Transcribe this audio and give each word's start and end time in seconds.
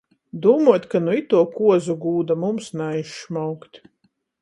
Dūmuot, 0.45 0.87
ka 0.93 1.01
nu 1.03 1.13
ituo 1.19 1.43
kuozu 1.59 1.97
gūda 2.07 2.41
mums 2.47 2.73
naizšmaukt. 2.83 3.83